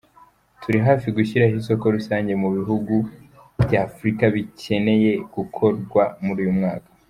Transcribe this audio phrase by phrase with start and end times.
[0.61, 2.95] Turi hafi gushyiraho isoko rusange mu bihugu
[3.63, 6.87] bya Afurika, bikeneye gukorwa muri uyu mwaka.